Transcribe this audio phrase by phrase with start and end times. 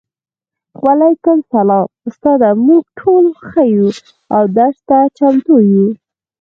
[0.83, 3.87] وعلیکم السلام استاده موږ ټول ښه یو
[4.35, 5.85] او درس ته چمتو یو